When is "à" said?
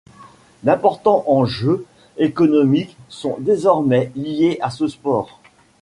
4.59-4.71